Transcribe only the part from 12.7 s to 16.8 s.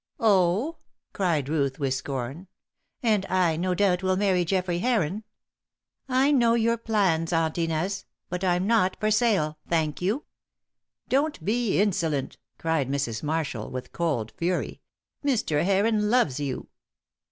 Mrs. Marshall, with cold fury. "Mr. Heron loves you."